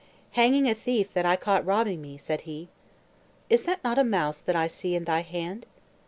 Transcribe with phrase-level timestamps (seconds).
[0.31, 2.69] "Hanging a thief that I caught robbing me," said he.
[3.51, 5.67] "Is not that a mouse that I see in thy hand?"